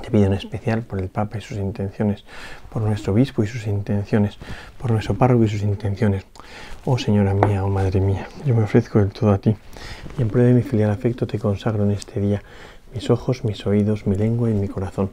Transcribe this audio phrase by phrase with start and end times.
[0.00, 2.24] Te pido en especial por el Papa y sus intenciones,
[2.72, 4.38] por nuestro obispo y sus intenciones,
[4.78, 6.24] por nuestro párroco y sus intenciones.
[6.86, 9.54] Oh Señora mía, oh Madre mía, yo me ofrezco del todo a ti
[10.18, 12.42] y en prueba de mi filial afecto te consagro en este día
[12.94, 15.10] mis ojos, mis oídos, mi lengua y mi corazón.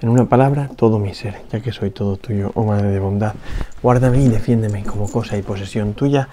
[0.00, 3.34] En una palabra, todo mi ser, ya que soy todo tuyo, oh Madre de bondad.
[3.82, 6.28] Guárdame y defiéndeme como cosa y posesión tuya.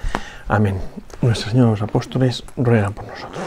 [0.48, 0.78] Amén.
[1.22, 3.44] Nuestro Señor los apóstoles ruegan por nosotros.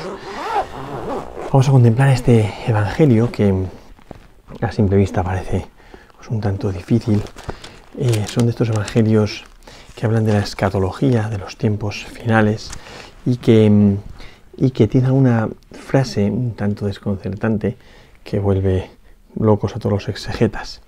[1.52, 3.52] Vamos a contemplar este Evangelio que
[4.60, 5.66] a simple vista parece
[6.16, 7.22] pues, un tanto difícil.
[7.98, 9.44] Eh, son de estos evangelios
[9.94, 12.70] que hablan de la escatología, de los tiempos finales,
[13.26, 13.96] y que,
[14.56, 17.76] y que tiene una frase un tanto desconcertante
[18.24, 18.90] que vuelve
[19.38, 20.80] locos a todos los exegetas.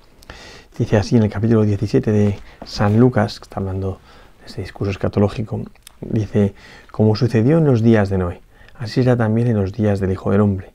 [0.78, 4.00] Dice así en el capítulo 17 de San Lucas, que está hablando
[4.40, 5.60] de ese discurso escatológico,
[6.00, 6.54] dice,
[6.90, 8.40] como sucedió en los días de Noé,
[8.74, 10.73] así será también en los días del Hijo del Hombre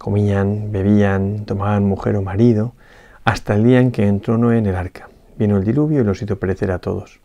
[0.00, 2.72] Comían, bebían, tomaban mujer o marido,
[3.22, 5.10] hasta el día en que entró Noé en el arca.
[5.36, 7.20] Vino el diluvio y los hizo perecer a todos.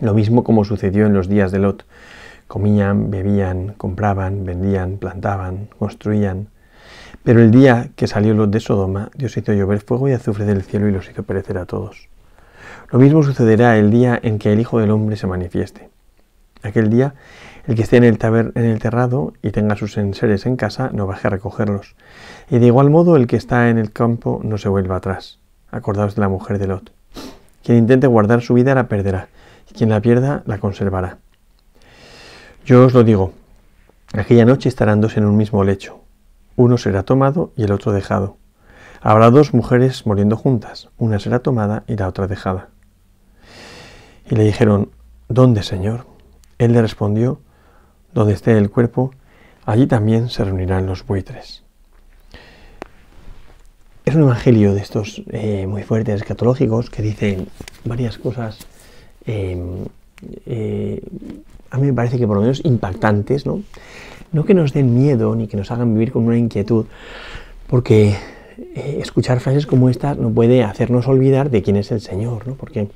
[0.00, 1.86] Lo mismo como sucedió en los días de Lot.
[2.48, 6.48] Comían, bebían, compraban, vendían, plantaban, construían.
[7.22, 10.64] Pero el día que salió Lot de Sodoma, Dios hizo llover fuego y azufre del
[10.64, 12.08] cielo y los hizo perecer a todos.
[12.90, 15.88] Lo mismo sucederá el día en que el Hijo del Hombre se manifieste.
[16.64, 17.14] Aquel día
[17.66, 21.06] el que esté en el, en el terrado y tenga sus enseres en casa, no
[21.06, 21.96] baje a recogerlos.
[22.48, 25.40] Y de igual modo, el que está en el campo no se vuelva atrás.
[25.70, 26.92] Acordaos de la mujer de Lot.
[27.64, 29.28] Quien intente guardar su vida la perderá,
[29.68, 31.18] y quien la pierda la conservará.
[32.64, 33.32] Yo os lo digo,
[34.12, 36.00] aquella noche estarán dos en un mismo lecho.
[36.54, 38.36] Uno será tomado y el otro dejado.
[39.00, 42.68] Habrá dos mujeres muriendo juntas, una será tomada y la otra dejada.
[44.30, 44.90] Y le dijeron,
[45.28, 46.06] ¿Dónde, Señor?
[46.58, 47.40] Él le respondió,
[48.16, 49.12] donde esté el cuerpo,
[49.66, 51.62] allí también se reunirán los buitres.
[54.06, 57.48] Es un evangelio de estos eh, muy fuertes, escatológicos, que dicen
[57.84, 58.66] varias cosas,
[59.26, 59.84] em,
[60.46, 61.02] eh,
[61.70, 63.62] a mí me parece que por lo menos impactantes, ¿no?
[64.32, 66.86] No que nos den miedo ni que nos hagan vivir con una inquietud,
[67.66, 68.16] porque
[68.74, 72.54] eh, escuchar frases como estas no puede hacernos olvidar de quién es el Señor, ¿no?
[72.54, 72.88] Porque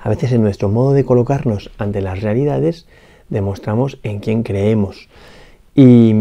[0.00, 2.86] a veces en nuestro modo de colocarnos ante las realidades
[3.28, 5.08] demostramos en quién creemos.
[5.74, 6.14] Y,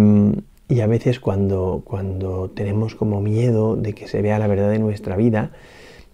[0.82, 5.16] a veces cuando, cuando tenemos como miedo de que se vea la verdad de nuestra
[5.16, 5.52] vida,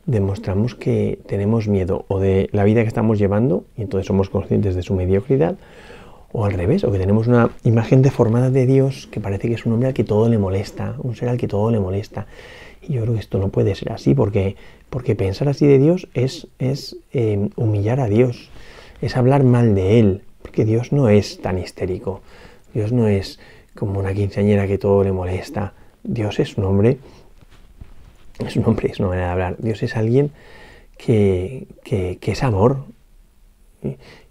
[0.06, 4.76] demostramos que tenemos miedo o de la vida que estamos llevando y entonces somos conscientes
[4.76, 5.58] de su mediocridad,
[6.34, 9.66] o al revés, o que tenemos una imagen deformada de Dios que parece que es
[9.66, 12.26] un hombre al que todo le molesta, un ser al que todo le molesta.
[12.82, 14.56] Y yo creo que esto no puede ser así, porque,
[14.90, 18.50] porque pensar así de Dios es, es eh, humillar a Dios,
[19.02, 22.22] es hablar mal de Él, porque Dios no es tan histérico.
[22.74, 23.40] Dios no es
[23.76, 25.74] como una quinceañera que todo le molesta.
[26.04, 26.98] Dios es un hombre,
[28.40, 29.56] es un hombre, es una manera de hablar.
[29.60, 30.32] Dios es alguien
[30.98, 32.84] que, que, es amor.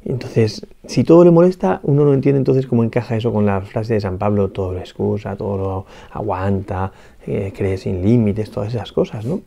[0.05, 3.95] Entonces, si todo le molesta, uno no entiende entonces cómo encaja eso con la frase
[3.95, 6.93] de San Pablo, todo lo excusa, todo lo aguanta,
[7.27, 9.41] eh, cree sin límites, todas esas cosas, ¿no?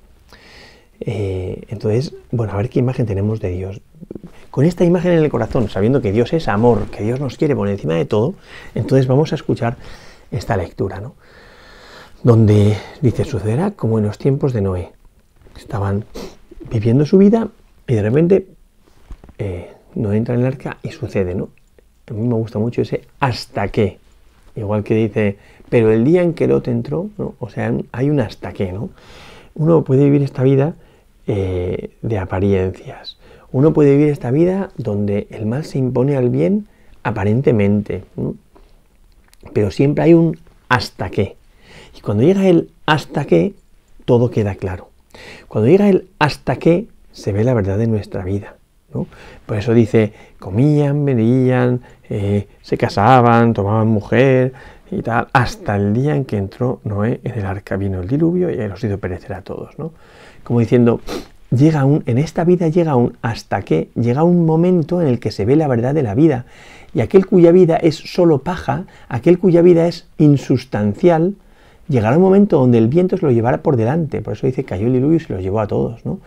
[1.06, 3.82] Eh, entonces, bueno, a ver qué imagen tenemos de Dios
[4.54, 7.56] con esta imagen en el corazón, sabiendo que Dios es amor, que Dios nos quiere
[7.56, 8.36] por encima de todo,
[8.76, 9.78] entonces vamos a escuchar
[10.30, 11.16] esta lectura, ¿no?
[12.22, 14.92] Donde dice, sucederá como en los tiempos de Noé.
[15.58, 16.06] Estaban
[16.70, 17.48] viviendo su vida
[17.88, 18.48] y de repente
[19.40, 21.50] eh, entra en el arca y sucede, ¿no?
[22.12, 23.98] A mí me gusta mucho ese hasta qué.
[24.56, 25.40] Igual que dice,
[25.70, 27.34] pero el día en que Lot entró, ¿no?
[27.40, 28.92] o sea, hay un hasta qué, ¿no?
[29.56, 30.76] Uno puede vivir esta vida
[31.28, 33.18] eh, de apariencias,
[33.52, 36.68] uno puede vivir esta vida donde el mal se impone al bien
[37.04, 38.04] aparentemente,
[39.54, 40.38] pero siempre hay un
[40.70, 41.38] hasta qué.
[41.96, 43.54] Y cuando llega el hasta qué,
[44.06, 44.90] todo queda claro.
[45.48, 48.56] Cuando llega el hasta qué, se ve la verdad de nuestra vida.
[49.46, 54.54] Por eso dice, comían, bebían, eh, se casaban, tomaban mujer
[54.92, 58.50] y tal, hasta el día en que entró Noé en el arca, vino el diluvio
[58.50, 59.78] y los hizo perecer a todos.
[59.80, 59.94] ¿no?
[60.44, 61.02] Como diciendo,
[61.56, 65.32] llega un, en esta vida llega un hasta que llega un momento en el que
[65.32, 66.46] se ve la verdad de la vida.
[66.94, 71.36] Y aquel cuya vida es solo paja, aquel cuya vida es insustancial,
[71.88, 74.22] llegará un momento donde el viento se lo llevará por delante.
[74.22, 76.06] Por eso dice cayó el diluvio y se los llevó a todos.
[76.06, 76.20] ¿no?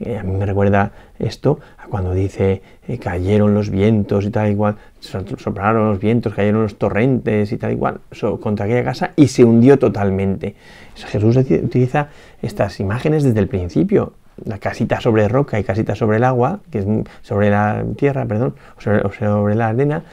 [0.00, 2.62] A mí me recuerda esto a cuando dice
[3.00, 8.00] cayeron los vientos y tal igual, soplaron los vientos, cayeron los torrentes y tal igual
[8.40, 10.54] contra aquella casa y se hundió totalmente.
[10.94, 12.08] Jesús utiliza
[12.42, 14.14] estas imágenes desde el principio
[14.44, 16.86] la casita sobre roca y casita sobre el agua, que es
[17.22, 20.04] sobre la tierra, perdón, sobre, la arena,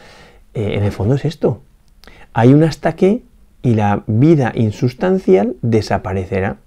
[0.53, 1.61] eh, en el fondo es esto.
[2.33, 3.23] Hay un hasta que
[3.61, 6.57] y la vida insustancial desaparecerá.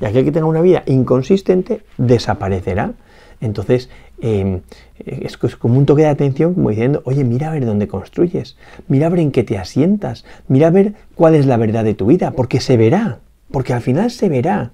[0.00, 2.92] Y aquel que tenga una vida inconsistente desaparecerá.
[3.40, 3.88] Entonces,
[4.20, 4.60] em,
[4.98, 8.56] es, como un toque de atención, como diciendo, oye, mira a ver dónde construyes,
[8.88, 11.94] mira a ver en qué te asientas, mira a ver cuál es la verdad de
[11.94, 13.18] tu vida, porque se verá,
[13.50, 14.72] porque al final se verá.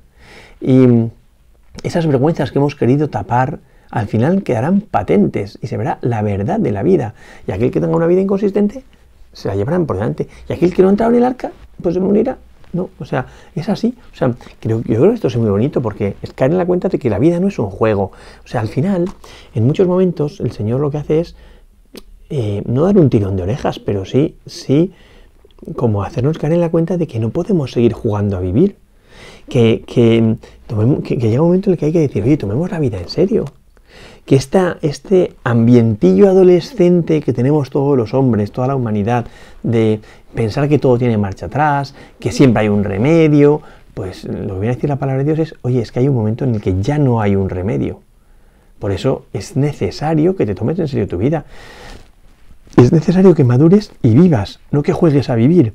[0.61, 0.87] Y
[1.83, 6.59] esas vergüenzas que hemos querido tapar, al final quedarán patentes y se verá la verdad
[6.59, 7.15] de la vida.
[7.47, 8.83] Y aquel que tenga una vida inconsistente,
[9.33, 10.29] se la llevarán por delante.
[10.49, 12.39] Y aquel que no entra en el arca, pues se morirá.
[12.77, 13.95] No, o sea, es así.
[14.13, 16.67] O sea, creo, yo creo que esto es muy bonito porque es caer en la
[16.67, 18.13] cuenta de que la vida no es un juego.
[18.45, 19.07] O sea, al final,
[19.55, 21.37] en muchos momentos, el Señor lo que hace es
[22.29, 24.93] eh, no dar un tirón de orejas, pero sí, sí,
[25.75, 28.77] como hacernos caer en la cuenta de que no podemos seguir jugando a vivir
[29.49, 30.37] que, que,
[31.17, 33.45] llega un momento en el que hay que decir, oye, tomemos la vida en serio.
[34.27, 39.25] Que esta, este ambientillo adolescente que tenemos todos los hombres, toda la humanidad,
[39.63, 40.01] de
[40.35, 43.63] pensar que todo tiene marcha atrás, que siempre hay un remedio,
[43.95, 46.09] pues lo que viene a decir la palabra de Dios es, oye, es que hay
[46.09, 48.01] un momento en el que ya no hay un remedio.
[48.79, 51.47] Por eso es necesario que te tomes en serio tu vida.
[52.77, 55.73] Es necesario que madures y vivas, no que juegues a vivir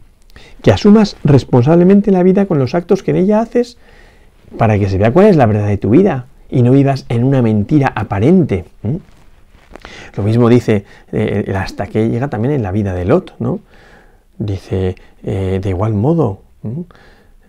[0.61, 3.77] que asumas responsablemente la vida con los actos que en ella haces
[4.57, 7.23] para que se vea cuál es la verdad de tu vida y no vivas en
[7.23, 8.65] una mentira aparente.
[10.15, 13.61] Lo mismo dice eh, hasta que llega también en la vida de Lot, ¿no?
[14.37, 16.41] Dice, eh, de igual modo,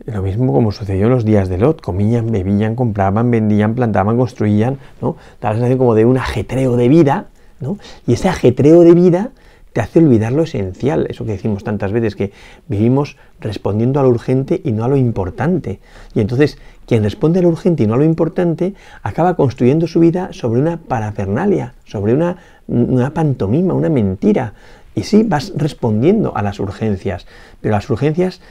[0.05, 4.79] lo mismo como sucedió en los días de Lot, comían, bebían, compraban, vendían, plantaban, construían,
[5.01, 5.17] ¿no?
[5.41, 7.27] Da la sensación como de un ajetreo de vida,
[7.61, 7.79] ¿no?
[8.07, 9.31] Y ese ajetreo de vida
[9.73, 12.33] te hace olvidar lo esencial, eso que decimos tantas veces, que
[12.69, 15.81] vivimos respondiendo a lo urgente y no a lo importante.
[16.15, 20.01] Y entonces, quien responde a lo urgente y no a lo importante, acaba construyendo su
[20.01, 22.37] vida sobre una parafernalia, sobre una,
[22.67, 24.55] una pantomima, una mentira.
[24.95, 27.27] Y sí, vas respondiendo a las urgencias,
[27.63, 28.43] pero las urgencias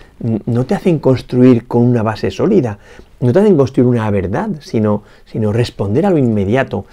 [0.48, 2.80] no te hacen construir con una base sólida,
[3.20, 6.86] no te hacen construir una verdad, sino, sino responder a lo inmediato.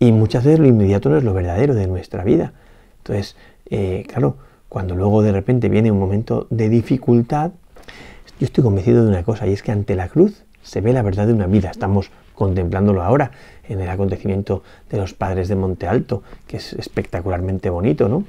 [0.00, 2.52] Y muchas veces lo inmediato no es lo verdadero de nuestra vida.
[2.98, 3.36] Entonces,
[3.70, 4.36] eh, claro,
[4.68, 7.52] cuando luego de repente viene un momento de dificultad,
[8.38, 11.02] yo estoy convencido de una cosa, y es que ante la cruz se ve la
[11.02, 11.70] verdad de una vida.
[11.70, 13.32] Estamos contemplándolo ahora
[13.68, 18.24] en el acontecimiento de los padres de Monte Alto, que es espectacularmente bonito, ¿no?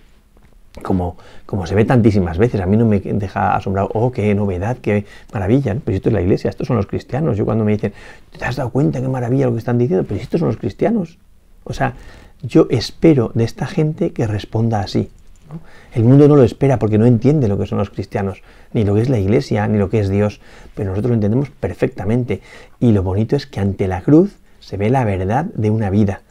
[0.82, 4.78] Como, como se ve tantísimas veces, a mí no me deja asombrado, oh, qué novedad,
[4.78, 5.82] qué maravilla, ¿no?
[5.84, 7.38] pero esto es la iglesia, estos son los cristianos.
[7.38, 7.94] Yo cuando me dicen,
[8.38, 10.06] ¿te has dado cuenta qué maravilla lo que están diciendo?
[10.08, 11.18] Pero estos son los cristianos.
[11.64, 11.96] O sea,
[12.42, 15.10] yo espero de esta gente que responda así.
[15.94, 18.42] El mundo no lo espera porque no entiende lo que son los cristianos,
[18.74, 20.42] ni lo que es la iglesia, ni lo que es Dios,
[20.76, 22.42] pero nosotros lo entendemos perfectamente.
[22.80, 26.22] Y lo bonito es que ante la cruz se ve la verdad de una vida.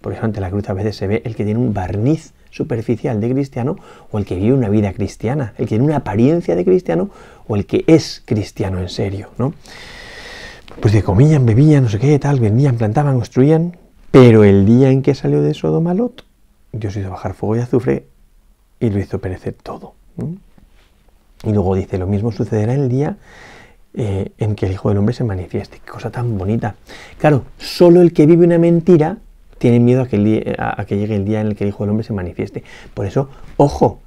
[0.00, 3.20] Por eso ante la cruz a veces se ve el que tiene un barniz superficial
[3.20, 3.76] de cristiano
[4.10, 7.10] o el que vive una vida cristiana, el que tiene una apariencia de cristiano
[7.46, 9.54] o el que es cristiano en serio, ¿no?
[10.80, 13.76] Pues de comían, bebían, no sé qué, tal, vendían, plantaban, construían,
[14.10, 16.24] pero el día en que salió de Sodoma Lot,
[16.72, 18.06] Dios hizo bajar fuego y azufre
[18.80, 19.94] y lo hizo perecer todo.
[21.44, 23.16] Y luego dice, lo mismo sucederá el día
[23.94, 25.80] eh, en que el Hijo del Hombre se manifieste.
[25.84, 26.74] Qué cosa tan bonita.
[27.18, 29.18] Claro, solo el que vive una mentira
[29.58, 31.90] tiene miedo a que, a que llegue el día en el que el Hijo del
[31.90, 32.62] Hombre se manifieste.
[32.94, 34.00] Por eso, ojo,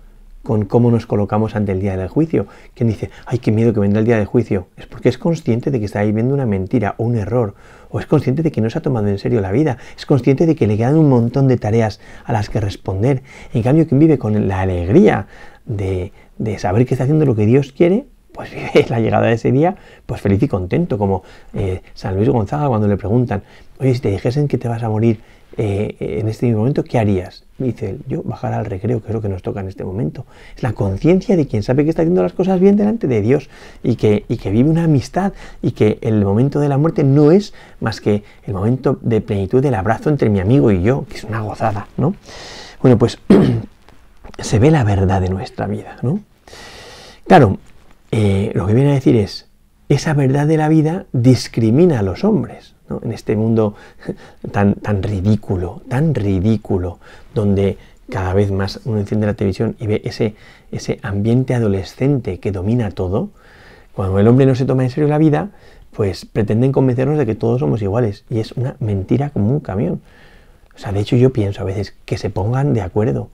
[0.44, 2.48] con cómo nos colocamos ante el día del juicio.
[2.74, 5.72] Quien dice, ay, qué miedo que vendrá el día del juicio, es porque es consciente
[5.72, 7.56] de que está viviendo una mentira o un error,
[7.90, 10.46] o es consciente de que no se ha tomado en serio la vida, es consciente
[10.46, 13.24] de que le quedan un montón de tareas a las que responder.
[13.54, 15.28] En cambio, quien vive con la alegría
[15.66, 16.12] de,
[16.58, 19.76] saber que está haciendo lo que Dios quiere, pues vive la llegada de ese día,
[20.06, 23.44] pues feliz y contento, como eh, San Luis Gonzaga cuando le preguntan,
[23.80, 25.20] oye, si te dijesen que te vas a morir
[25.58, 27.44] eh, en este momento, ¿qué harías?
[27.64, 30.26] dice yo bajar al recreo, que es lo que nos toca en este momento.
[30.56, 33.50] Es la conciencia de quien sabe que está haciendo las cosas bien delante de Dios
[33.84, 37.32] y que, y que vive una amistad y que el momento de la muerte no
[37.32, 41.18] es más que el momento de plenitud del abrazo entre mi amigo y yo, que
[41.18, 42.16] es una gozada, ¿no?
[42.82, 43.20] Bueno, pues
[44.40, 46.20] se ve la verdad de nuestra vida, ¿no?
[47.28, 47.60] Claro,
[48.12, 49.48] eh, lo que viene a decir es,
[49.88, 53.76] esa verdad de la vida discrimina a los hombres en este mundo
[54.52, 57.00] tan, tan ridículo, tan ridículo,
[57.34, 57.78] donde
[58.10, 60.36] cada vez más uno enciende la televisión y ve ese,
[60.72, 63.30] ese ambiente adolescente que domina todo,
[63.94, 65.52] cuando el hombre no se toma en serio la vida,
[65.92, 70.02] pues pretenden convencernos de que todos somos iguales y es una mentira como un camión.
[70.76, 73.30] O sea, de hecho yo pienso a veces que se pongan de acuerdo,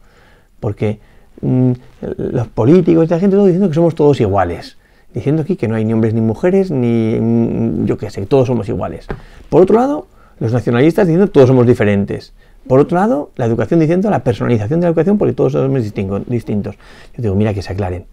[0.59, 0.99] porque
[1.41, 1.71] mm,
[2.17, 4.76] los políticos la gente todo diciendo que somos todos iguales,
[5.13, 8.47] diciendo aquí que no hay ni hombres ni mujeres, ni mm, yo qué sé, todos
[8.47, 9.07] somos iguales.
[9.49, 10.07] Por otro lado,
[10.39, 12.33] los nacionalistas diciendo todos somos diferentes.
[12.67, 16.75] Por otro lado, la educación diciendo la personalización de la educación porque todos somos distintos.
[17.15, 18.05] Yo digo, mira que se aclaren,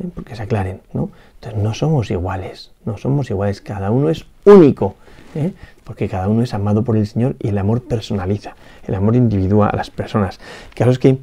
[0.00, 0.08] ¿eh?
[0.14, 1.10] porque se aclaren, ¿no?
[1.34, 4.96] Entonces no somos iguales, no somos iguales, cada uno es único,
[5.34, 5.52] ¿eh?
[5.84, 8.56] porque cada uno es amado por el Señor y el amor personaliza,
[8.86, 10.40] el amor individúa a las personas.
[10.74, 11.18] Claro es que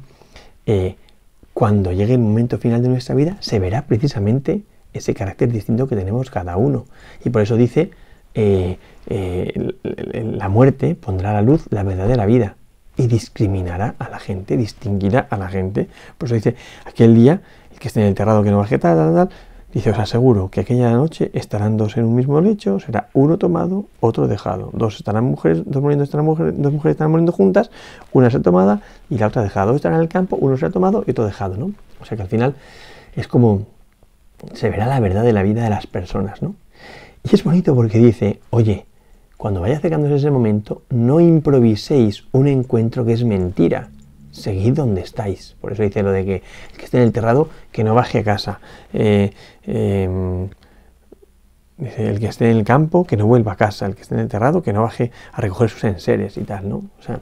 [0.66, 0.96] eh,
[1.52, 4.62] cuando llegue el momento final de nuestra vida se verá precisamente
[4.94, 6.86] ese carácter distinto que tenemos cada uno.
[7.24, 7.90] Y por eso dice
[8.34, 12.56] eh, eh, la muerte pondrá a la luz la verdadera vida
[12.96, 15.88] y discriminará a la gente, distinguirá a la gente.
[16.18, 18.96] Por eso dice, aquel día, el que esté en el terrado que no baje tal,
[18.96, 19.28] tal, tal,
[19.72, 23.86] dice, os aseguro que aquella noche estarán dos en un mismo lecho, será uno tomado,
[24.00, 24.70] otro dejado.
[24.72, 27.70] Dos estarán mujeres, dos muriendo estarán mujeres, dos mujeres estarán muriendo juntas,
[28.12, 29.66] una será tomada y la otra dejada.
[29.66, 31.72] Dos estarán en el campo, uno será tomado y otro dejado, ¿no?
[32.00, 32.54] O sea que al final
[33.16, 33.66] es como
[34.52, 36.54] se verá la verdad de la vida de las personas, ¿no?
[37.22, 38.86] Y es bonito porque dice, oye,
[39.36, 43.88] cuando vaya acercándose ese momento, no improviséis un encuentro que es mentira.
[44.30, 45.56] Seguid donde estáis.
[45.60, 46.34] Por eso dice lo de que
[46.72, 48.60] el que esté en el terrado, que no baje a casa.
[48.92, 49.32] Eh,
[49.64, 50.48] em,
[51.78, 53.86] el que esté en el campo, que no vuelva a casa.
[53.86, 56.68] El que esté en el terrado, que no baje a recoger sus enseres y tal,
[56.68, 56.76] ¿no?
[56.98, 57.20] O sea,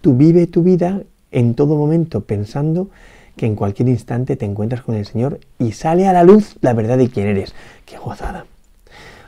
[0.00, 2.88] tú vive tu vida en todo momento pensando
[3.36, 6.72] que en cualquier instante te encuentras con el Señor y sale a la luz la
[6.72, 7.54] verdad de quién eres.
[7.84, 8.46] ¡Qué gozada!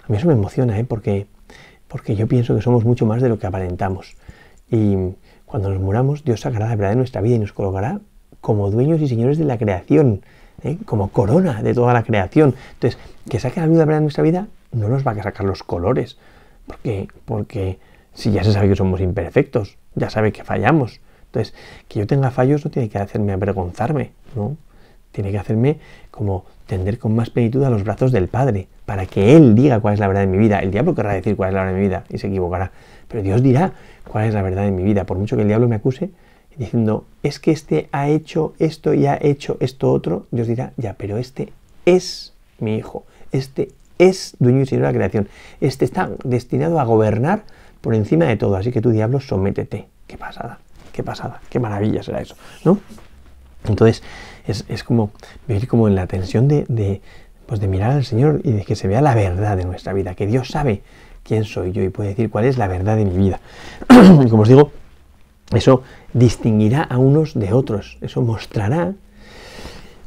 [0.04, 0.84] A mí eso me emociona, ¿eh?
[0.84, 1.26] porque,
[1.88, 4.16] porque yo pienso que somos mucho más de lo que aparentamos.
[4.70, 4.96] Y
[5.44, 8.00] cuando nos muramos, Dios sacará la verdad de nuestra vida y nos colocará
[8.40, 10.22] como dueños y señores de la creación,
[10.62, 10.78] ¿eh?
[10.84, 12.54] como corona de toda la creación.
[12.74, 15.44] Entonces, que saque la luz la verdad de nuestra vida no nos va a sacar
[15.44, 16.18] los colores,
[16.66, 17.78] porque, porque
[18.14, 21.00] si ya se sabe que somos imperfectos, ya sabe que fallamos.
[21.26, 21.54] Entonces,
[21.88, 24.56] que yo tenga fallos no tiene que hacerme avergonzarme, ¿no?
[25.12, 25.78] Tiene que hacerme
[26.10, 29.94] como tender con más plenitud a los brazos del Padre, para que Él diga cuál
[29.94, 30.60] es la verdad de mi vida.
[30.60, 32.72] El diablo querrá decir cuál es la verdad de mi vida y se equivocará,
[33.08, 33.72] pero Dios dirá
[34.08, 36.10] cuál es la verdad de mi vida, por mucho que el diablo me acuse
[36.56, 40.94] diciendo, es que este ha hecho esto y ha hecho esto otro, Dios dirá, ya,
[40.94, 41.52] pero este
[41.84, 43.68] es mi hijo, este
[43.98, 45.28] es dueño y señor de la creación,
[45.60, 47.44] este está destinado a gobernar
[47.80, 50.60] por encima de todo, así que tú diablo sométete, qué pasada,
[50.96, 52.34] qué pasada, qué maravilla será eso,
[52.64, 52.80] ¿no?
[53.68, 54.02] Entonces,
[54.46, 55.10] es, como
[55.46, 57.00] vivir como en la tensión de,
[57.46, 60.14] pues de mirar al Señor y de que se vea la verdad de nuestra vida,
[60.14, 60.82] que Dios sabe
[61.22, 63.40] quién soy yo y puede decir cuál es la verdad de mi vida.
[64.24, 64.72] y como os digo,
[65.52, 68.94] eso distinguirá a unos de otros, eso mostrará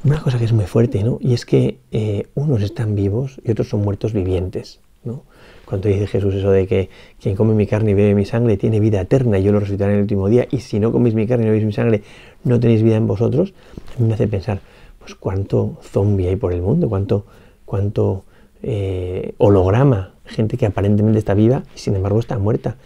[0.03, 1.17] una cosa que es muy fuerte, ¿no?
[1.21, 5.23] Y es que eh, unos están vivos y otros son muertos vivientes, ¿no?
[5.69, 6.89] Cuando dice Jesús eso de que
[7.21, 9.91] quien come mi carne y bebe mi sangre tiene vida eterna y yo lo resucitaré
[9.91, 12.01] en el último día, y si no coméis mi carne y no bebéis mi sangre,
[12.43, 13.53] no tenéis vida en vosotros,
[13.95, 14.61] a mí me hace pensar,
[14.97, 17.27] pues cuánto zombie hay por el mundo, cuánto,
[17.65, 18.23] cuánto
[18.63, 22.77] eh, holograma, gente que aparentemente está viva y sin embargo está muerta.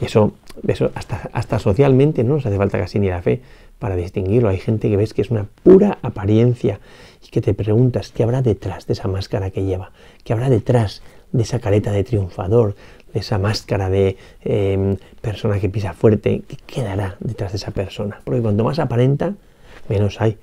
[0.00, 0.32] Eso,
[0.68, 3.40] eso hasta, hasta socialmente no nos hace falta casi ni la fe
[3.80, 4.50] para distinguirlo.
[4.50, 6.78] Hay gente que ves que es una pura apariencia
[7.26, 9.90] y que te preguntas qué habrá detrás de esa máscara que lleva,
[10.22, 12.74] qué habrá detrás de esa careta de triunfador,
[13.12, 18.20] de esa máscara de em, persona que pisa fuerte, ¿qué quedará detrás de esa persona?
[18.24, 19.34] Porque cuanto más aparenta,
[19.88, 20.38] menos hay.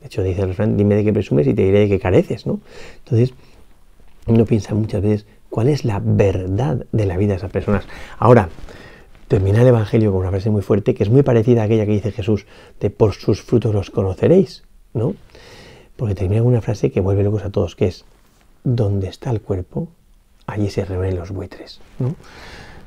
[0.00, 2.46] De hecho, dice el refrán, dime de qué presumes y te diré de qué careces,
[2.46, 2.60] ¿no?
[2.98, 3.34] Entonces,
[4.26, 7.86] uno piensa muchas veces cuál es la verdad de la vida de esas personas.
[8.18, 8.48] Ahora,
[9.28, 11.92] termina el Evangelio con una frase muy fuerte que es muy parecida a aquella que
[11.92, 12.46] dice Jesús,
[12.80, 14.64] de por sus frutos los conoceréis,
[14.94, 15.14] ¿no?
[15.96, 18.04] Porque termina con una frase que vuelve locos a todos, que es,
[18.64, 19.88] ¿dónde está el cuerpo?
[20.46, 21.80] Allí se reúnen los buitres.
[21.98, 22.14] ¿no?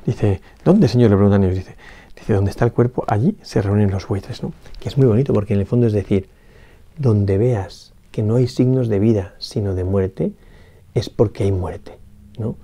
[0.06, 1.10] Dice, ¿dónde, Señor?
[1.10, 1.56] Le preguntan ellos.
[1.56, 1.76] Dice,
[2.16, 3.04] dice, ¿dónde está el cuerpo?
[3.06, 4.42] Allí se reúnen los buitres.
[4.42, 4.52] ¿no?
[4.78, 6.28] Que es muy bonito porque en el fondo es decir,
[6.96, 10.32] donde veas que no hay signos de vida sino de muerte,
[10.94, 11.98] es porque hay muerte.
[12.38, 12.56] ¿no?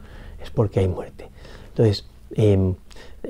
[0.43, 1.29] Es porque hay muerte.
[1.69, 2.75] Entonces, em,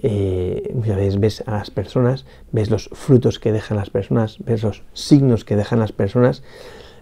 [0.02, 4.62] eh, muchas veces ves a las personas, ves los frutos que dejan las personas, ves
[4.62, 6.42] los signos que dejan las personas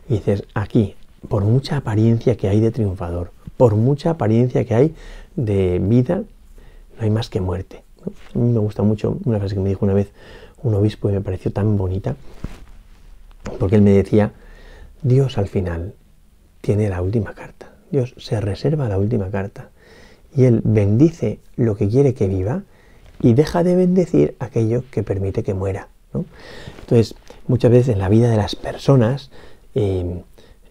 [0.09, 0.97] y dices, aquí,
[1.29, 4.95] por mucha apariencia que hay de triunfador, por mucha apariencia que hay
[5.37, 6.23] de vida,
[6.97, 7.83] no hay más que muerte.
[8.35, 10.11] A mí me gusta mucho una frase que me dijo una vez
[10.63, 12.17] un obispo y me pareció tan bonita,
[13.59, 14.33] porque él me decía,
[15.03, 15.95] Dios al final
[16.61, 19.71] tiene la última carta, Dios se reserva la última carta
[20.35, 22.63] y Él bendice lo que quiere que viva
[23.21, 25.89] y deja de bendecir aquello que permite que muera.
[26.81, 27.15] Entonces,
[27.47, 29.31] muchas veces en la vida de las personas,
[29.75, 30.23] eh,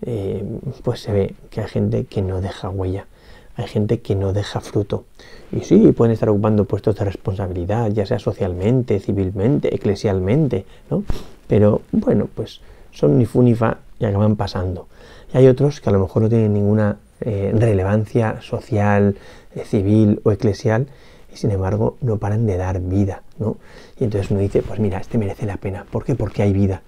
[0.06, 0.44] eh,
[0.84, 3.08] pues se ve que hay gente que no deja huella.
[3.56, 5.06] hay gente que no deja fruto.
[5.52, 11.04] Y sí, pueden estar ocupando puestos de responsabilidad, ya sea socialmente, civilmente, eclesialmente, ¿no?
[11.48, 14.88] Pero bueno, pues son ni fu ni fa y acaban pasando.
[15.34, 19.16] Y hay otros que a lo mejor no tienen ninguna eh, relevancia social,
[19.56, 20.88] eh, civil o eclesial
[21.32, 23.58] y sin embargo no paran de dar vida, ¿no?
[24.00, 25.86] Y entonces uno dice, pues mira, este merece la pena.
[25.90, 26.16] ¿Por qué?
[26.16, 26.82] Porque hay vida.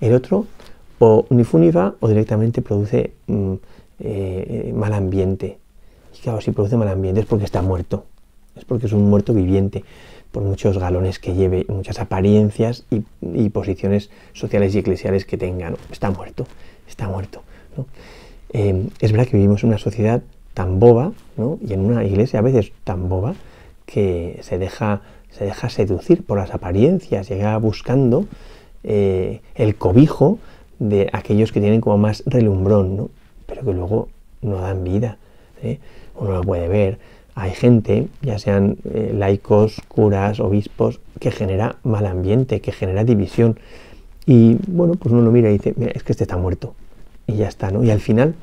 [0.00, 0.46] El otro
[1.00, 3.54] o ni fu ni fa o directamente produce mm,
[4.00, 5.58] eh, mal ambiente.
[6.14, 8.04] Y claro, si produce mal ambiente es porque está muerto,
[8.54, 9.82] es porque es un muerto viviente,
[10.30, 15.72] por muchos galones que lleve, muchas apariencias y, posiciones sociales y eclesiales que tenga.
[15.90, 16.46] Está muerto,
[16.86, 17.42] está muerto.
[18.52, 20.22] Eh, es verdad que vivimos en una sociedad
[20.54, 21.12] tan boba
[21.66, 23.34] y en una iglesia a veces tan boba
[23.86, 28.26] que se deja, se deja seducir por las apariencias, llega buscando
[28.84, 30.38] eh, el cobijo
[30.80, 33.10] de aquellos que tienen como más relumbrón,
[33.46, 34.08] pero que luego
[34.42, 35.18] no dan vida.
[35.62, 35.78] ¿eh?
[36.16, 36.98] Uno lo puede ver
[37.34, 43.58] hay gente, ya sean eh, laicos, curas, obispos, que genera mal ambiente, que genera división.
[44.26, 46.74] Y bueno, pues uno lo mira y dice, mira, es que este está muerto.
[47.26, 47.82] Y ya está, ¿no?
[47.82, 48.34] Y al final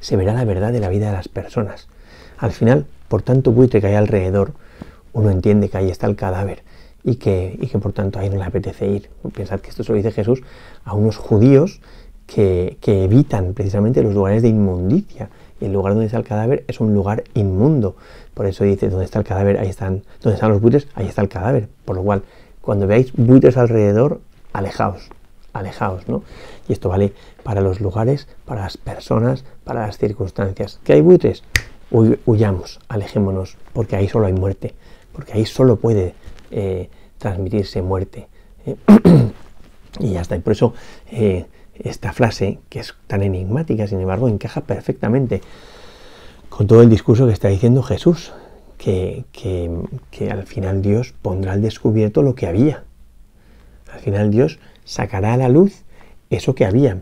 [0.00, 1.88] se verá la verdad de la vida de las personas.
[2.36, 4.52] Al final, por tanto buitre que hay alrededor,
[5.12, 6.62] uno entiende que ahí está el cadáver
[7.06, 9.08] y que, y que por tanto ahí no le apetece ir.
[9.32, 10.42] Pensad que esto se lo dice Jesús
[10.84, 11.80] a unos judíos
[12.26, 16.64] que, que evitan precisamente los lugares de inmundicia y el lugar donde está el cadáver
[16.66, 17.94] es un lugar inmundo.
[18.34, 21.22] Por eso dice, donde está el cadáver, ahí están, donde están los buitres, ahí está
[21.22, 21.68] el cadáver.
[21.84, 22.24] Por lo cual,
[22.60, 24.20] cuando veáis buitres alrededor,
[24.52, 25.08] alejaos,
[25.52, 26.24] alejaos, ¿no?
[26.68, 27.12] Y esto vale
[27.44, 30.80] para los lugares, para las personas, para las circunstancias.
[30.82, 31.44] ¿Que hay buitres?
[31.88, 34.74] huyamos, alejémonos, porque ahí solo hay muerte,
[35.12, 36.14] porque ahí solo puede
[36.50, 38.28] eh, transmitirse muerte.
[38.66, 38.76] ¿eh?
[40.00, 40.36] y ya está.
[40.36, 40.74] Y por eso
[41.10, 45.40] eh, esta frase, que es tan enigmática, sin embargo, encaja perfectamente
[46.48, 48.32] con todo el discurso que está diciendo Jesús,
[48.78, 49.24] que,
[50.30, 52.84] al final Dios pondrá al descubierto lo que había.
[53.92, 55.82] Al final Dios sacará a la luz
[56.30, 56.98] eso que había,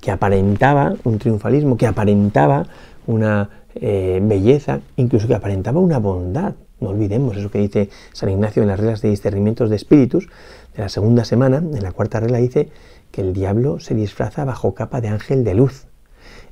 [0.00, 2.66] que aparentaba un triunfalismo, que aparentaba
[3.06, 6.54] una eh, belleza, incluso que aparentaba una bondad.
[6.82, 10.28] No olvidemos eso que dice San Ignacio en las reglas de discernimientos de espíritus
[10.74, 12.70] de la segunda semana, en la cuarta regla dice
[13.12, 15.86] que el diablo se disfraza bajo capa de ángel de luz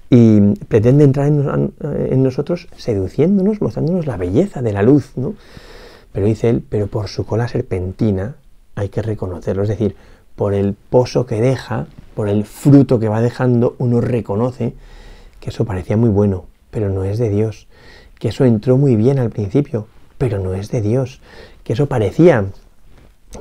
[0.08, 5.34] y pretende entrar en, nosotros seduciéndonos, mostrándonos la belleza de la luz, ¿no?
[6.12, 8.36] Pero dice él, pero por su cola serpentina
[8.76, 9.96] hay que reconocerlo, es decir,
[10.36, 14.74] por el pozo que deja, por el fruto que va dejando, uno reconoce
[15.40, 17.66] que eso parecía muy bueno, pero no es de Dios,
[18.18, 19.86] que eso entró muy bien al principio,
[20.20, 21.22] pero no es de Dios,
[21.64, 22.44] que eso parecía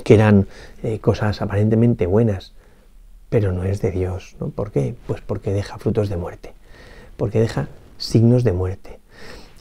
[0.06, 0.48] que eran
[0.82, 2.54] eh, cosas aparentemente buenas,
[3.28, 4.38] pero no es de Dios.
[4.40, 4.48] ¿no?
[4.48, 4.96] ¿Por qué?
[5.06, 6.54] Pues porque deja frutos de muerte,
[7.18, 9.00] porque deja signos de muerte.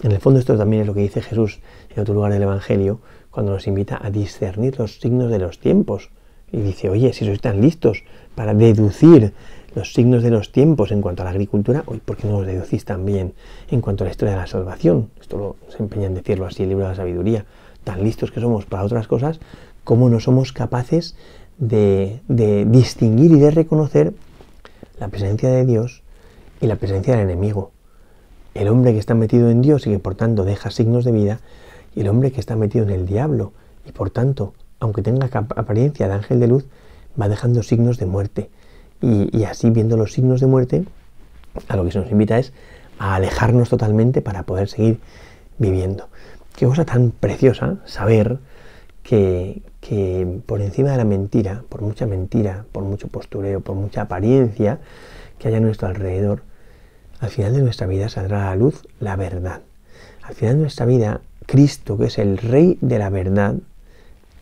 [0.05, 1.59] En el fondo esto también es lo que dice Jesús
[1.91, 3.01] en otro lugar del Evangelio,
[3.33, 6.11] cuando nos invita a discernir los signos de los tiempos.
[6.53, 8.05] Y dice, oye, si sois tan listos
[8.37, 9.35] para deducir
[9.75, 12.47] los signos de los tiempos en cuanto a la agricultura, hoy, ¿por qué no los
[12.47, 13.35] deducís también
[13.71, 15.11] en cuanto a la historia de la salvación?
[15.21, 17.45] Esto lo, se empeña en decirlo así el libro de la sabiduría.
[17.85, 19.41] Tan listos que somos para otras cosas,
[19.85, 21.15] ¿cómo no somos capaces
[21.59, 22.21] de,
[22.69, 24.15] distinguir y de reconocer
[24.99, 26.03] la presencia de Dios
[26.61, 27.73] y la presencia del enemigo.
[28.55, 31.41] El hombre que está metido en Dios y que por tanto deja signos de vida,
[31.95, 33.53] y el hombre que está metido en el diablo
[33.87, 36.67] y por tanto, aunque tenga apariencia de ángel de luz,
[37.21, 38.51] va dejando signos de muerte.
[39.01, 40.85] Y, así viendo los signos de muerte,
[41.69, 42.53] a lo que se nos invita es
[42.99, 44.99] a alejarnos totalmente para poder seguir
[45.59, 46.09] viviendo.
[46.57, 48.39] Qué cosa tan preciosa saber
[49.05, 49.63] que,
[50.47, 54.81] por encima de la mentira, por mucha mentira, por mucho postureo, por mucha apariencia
[55.39, 56.43] que haya a nuestro alrededor,
[57.21, 59.61] al final de nuestra vida saldrá a la luz la verdad.
[60.23, 63.55] Al final de nuestra vida, Cristo, que es el Rey de la verdad,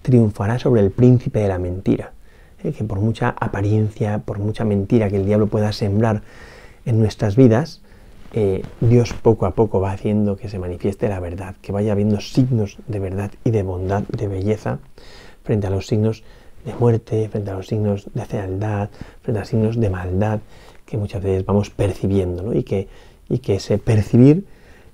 [0.03, 2.13] triunfará sobre el príncipe de la mentira.
[2.67, 2.73] ¿Eh?
[2.73, 6.23] Que por mucha apariencia, por mucha mentira que el diablo pueda sembrar
[6.85, 7.83] en nuestras vidas,
[8.33, 12.21] eh, Dios poco a poco va haciendo que se manifieste la verdad, que vaya habiendo
[12.21, 14.79] signos de verdad y de bondad, de belleza,
[15.43, 16.23] frente a los signos
[16.65, 18.91] de muerte, frente a los signos de fealdad,
[19.23, 20.41] frente a los signos de maldad
[20.85, 22.89] que muchas veces vamos percibiendo, y, que,
[23.29, 24.45] y que ese percibir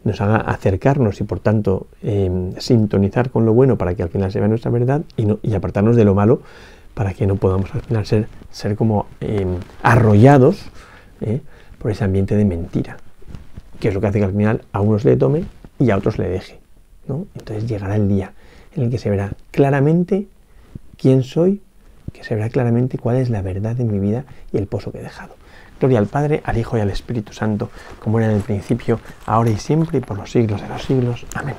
[0.04, 4.32] nos haga acercarnos y por tanto em, sintonizar con lo bueno para que al final
[4.32, 6.42] se vea nuestra verdad no, y apartarnos de lo malo
[6.94, 10.66] para que no podamos al final ser, ser como em, arrollados
[11.20, 11.40] ¿eh?
[11.78, 12.98] por ese ambiente de mentira
[13.81, 15.44] que es lo que hace que al final a unos le tome
[15.81, 16.61] y a otros le deje.
[17.09, 17.26] ¿no?
[17.35, 18.33] Entonces llegará el día
[18.76, 20.28] en el que se verá claramente
[20.96, 21.61] quién soy
[22.12, 24.98] que se verá claramente cuál es la verdad de mi vida y el pozo que
[24.98, 25.35] he dejado.
[25.81, 29.50] Gloria al Padre, al Hijo y al Espíritu Santo, como era en el principio, ahora
[29.50, 31.26] y siempre, y por los siglos de los siglos.
[31.35, 31.57] Amén.